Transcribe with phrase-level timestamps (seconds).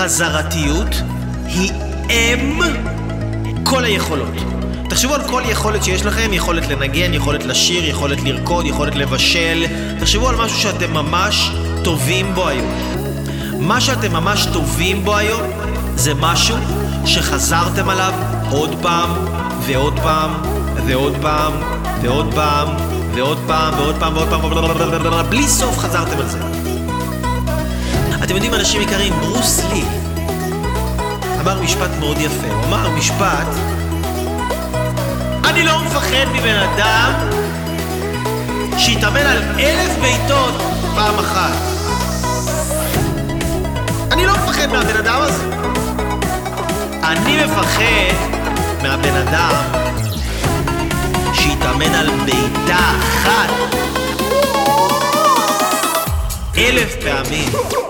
[0.00, 1.02] חזרתיות
[1.46, 1.72] היא
[2.10, 2.60] אם
[3.64, 4.34] כל היכולות.
[4.88, 9.66] תחשבו על כל יכולת שיש לכם, יכולת לנגן, יכולת לשיר, יכולת לרקוד, יכולת לבשל.
[10.00, 11.50] תחשבו על משהו שאתם ממש
[11.84, 12.70] טובים בו היום.
[13.58, 15.42] מה שאתם ממש טובים בו היום
[15.94, 16.56] זה משהו
[17.06, 18.12] שחזרתם עליו
[18.50, 19.10] עוד פעם
[19.66, 20.30] ועוד פעם
[20.86, 21.52] ועוד פעם
[22.02, 22.68] ועוד פעם
[23.14, 24.28] ועוד פעם ועוד פעם ועוד
[25.02, 26.38] פעם בלי סוף חזרתם על זה.
[28.24, 29.82] אתם יודעים, אנשים יקרים, ברוס לי
[31.40, 32.46] אמר משפט מאוד יפה.
[32.46, 33.46] הוא אמר משפט,
[35.44, 37.12] אני לא מפחד מבן אדם
[38.78, 40.54] שיתאמן על אלף בעיטות
[40.94, 41.56] פעם אחת.
[44.12, 45.44] אני לא מפחד מהבן אדם הזה.
[47.04, 48.14] אני מפחד
[48.82, 49.54] מהבן אדם
[51.34, 53.50] שיתאמן על בעיטה אחת
[56.58, 57.89] אלף פעמים.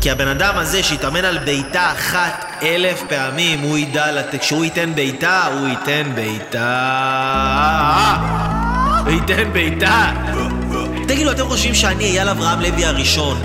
[0.00, 4.94] כי הבן אדם הזה שהתאמן על בעיטה אחת אלף פעמים, הוא ידע לתת, כשהוא ייתן
[4.94, 6.66] בעיטה, הוא ייתן בעיטה.
[9.04, 10.12] הוא ייתן בעיטה.
[11.08, 13.42] תגידו, אתם חושבים שאני אייל אברהם לוי הראשון,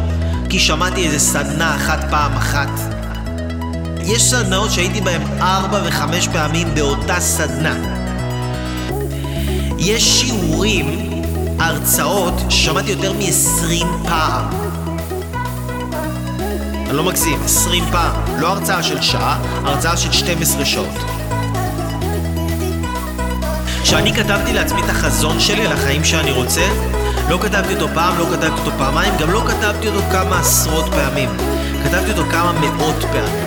[0.50, 2.70] כי שמעתי איזה סדנה אחת פעם אחת?
[4.04, 7.76] יש סדנאות שהייתי בהן ארבע וחמש פעמים באותה סדנה.
[9.80, 11.12] יש שיעורים,
[11.60, 14.85] הרצאות, ששמעתי יותר מ-20 פעם.
[16.86, 18.16] אני לא מגזים, 20 פעם.
[18.40, 20.98] לא הרצאה של שעה, הרצאה של 12 שעות.
[23.84, 26.68] כשאני כתבתי לעצמי את החזון שלי על החיים שאני רוצה,
[27.30, 31.30] לא כתבתי אותו פעם, לא כתבתי אותו פעמיים, גם לא כתבתי אותו כמה עשרות פעמים.
[31.84, 33.46] כתבתי אותו כמה מאות פעמים.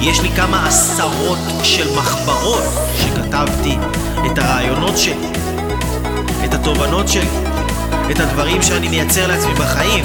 [0.00, 2.62] יש לי כמה עשרות של מחברות
[2.98, 3.76] שכתבתי
[4.26, 5.28] את הרעיונות שלי,
[6.44, 7.28] את התובנות שלי,
[8.10, 10.04] את הדברים שאני מייצר לעצמי בחיים,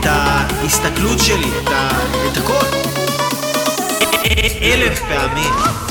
[0.00, 1.88] את ההסתכלות שלי, את, ה...
[2.32, 2.66] את הכל.
[4.62, 5.87] אלף פעמים.